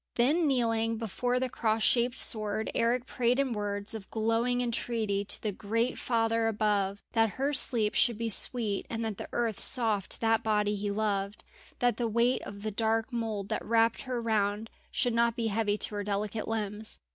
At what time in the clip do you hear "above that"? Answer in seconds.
6.47-7.33